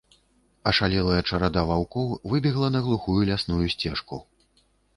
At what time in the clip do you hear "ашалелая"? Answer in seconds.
0.71-1.19